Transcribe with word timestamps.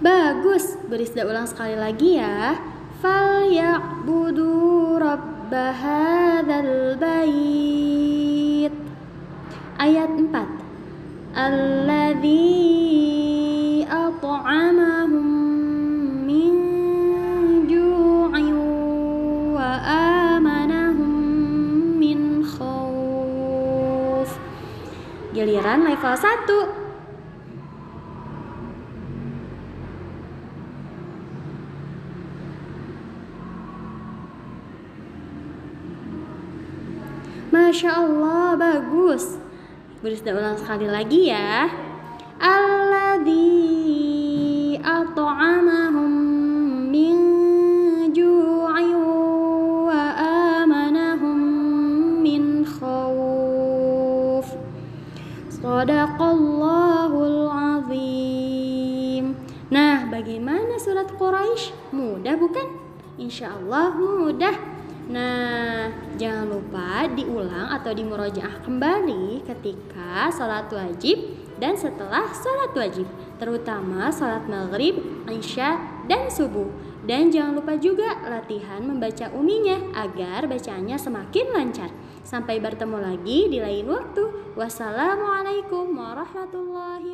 Bagus, 0.00 0.80
beri 0.88 1.04
ulang 1.28 1.44
sekali 1.44 1.76
lagi 1.76 2.16
ya. 2.16 2.56
falyabudu 3.02 4.96
rabb 4.96 5.52
hadzal 5.52 6.96
bait 6.96 8.72
ayat 9.76 10.08
4 10.08 11.36
alladzi 11.36 12.48
at'amahum 13.90 14.91
giliran 25.32 25.88
level 25.88 26.12
1 26.12 26.92
Masya 37.52 37.90
Allah, 37.92 38.56
bagus. 38.56 39.36
Beri 40.00 40.16
ulang 40.24 40.56
sekali 40.56 40.88
lagi 40.88 41.28
ya. 41.28 41.68
Alladzi 42.40 43.71
Sadaqallahul 55.62 57.46
azim. 57.46 59.38
Nah, 59.70 60.10
bagaimana 60.10 60.74
surat 60.74 61.06
Quraisy? 61.14 61.94
Mudah 61.94 62.34
bukan? 62.34 62.66
Insya 63.14 63.54
Allah 63.54 63.94
mudah. 63.94 64.58
Nah, 65.06 65.86
jangan 66.18 66.50
lupa 66.50 67.06
diulang 67.14 67.70
atau 67.78 67.94
dimurojaah 67.94 68.66
kembali 68.66 69.46
ketika 69.46 70.34
sholat 70.34 70.66
wajib 70.66 71.38
dan 71.62 71.78
setelah 71.78 72.26
sholat 72.34 72.74
wajib, 72.74 73.06
terutama 73.38 74.10
sholat 74.10 74.42
maghrib, 74.50 74.98
isya, 75.30 75.78
dan 76.10 76.26
subuh. 76.26 76.66
Dan 77.06 77.30
jangan 77.30 77.62
lupa 77.62 77.78
juga 77.78 78.18
latihan 78.26 78.82
membaca 78.82 79.30
uminya 79.30 79.78
agar 79.94 80.50
bacaannya 80.50 80.98
semakin 80.98 81.54
lancar. 81.54 81.94
Sampai 82.26 82.58
bertemu 82.58 82.98
lagi 82.98 83.46
di 83.46 83.62
lain 83.62 83.86
waktu. 83.86 84.24
Wassalamualaikum 84.52 85.96
warahmatullahi 85.96 87.11